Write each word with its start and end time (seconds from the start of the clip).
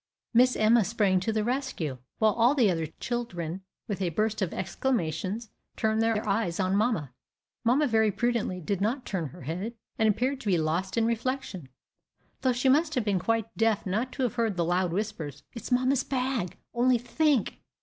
Miss 0.33 0.55
Emma 0.55 0.83
sprang 0.83 1.19
to 1.19 1.31
the 1.31 1.43
rescue, 1.43 1.99
while 2.17 2.33
all 2.33 2.55
the 2.55 2.71
other 2.71 2.87
children, 2.87 3.61
with 3.87 4.01
a 4.01 4.09
burst 4.09 4.41
of 4.41 4.51
exclamations, 4.51 5.51
turned 5.77 6.01
their 6.01 6.27
eyes 6.27 6.59
on 6.59 6.75
mamma. 6.75 7.13
Mamma 7.63 7.85
very 7.85 8.11
prudently 8.11 8.59
did 8.59 8.81
not 8.81 9.05
turn 9.05 9.27
her 9.27 9.43
head, 9.43 9.75
and 9.99 10.09
appeared 10.09 10.41
to 10.41 10.47
be 10.47 10.57
lost 10.57 10.97
in 10.97 11.05
reflection, 11.05 11.69
though 12.41 12.51
she 12.51 12.67
must 12.67 12.95
have 12.95 13.05
been 13.05 13.19
quite 13.19 13.55
deaf 13.55 13.85
not 13.85 14.11
to 14.13 14.23
have 14.23 14.33
heard 14.33 14.57
the 14.57 14.65
loud 14.65 14.91
whispers 14.91 15.43
"It's 15.53 15.71
mamma's 15.71 16.03
bag! 16.03 16.57
only 16.73 16.97
think! 16.97 17.61